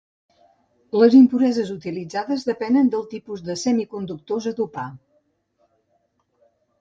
Les 0.99 1.17
impureses 1.17 1.67
utilitzades 1.73 2.45
depenen 2.47 2.89
del 2.95 3.03
tipus 3.11 3.43
de 3.49 3.57
semiconductors 3.65 4.49
a 4.53 4.55
dopar. 4.61 4.87